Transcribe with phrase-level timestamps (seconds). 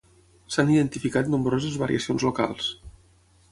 [0.55, 2.73] S'han identificat nombroses variacions locals.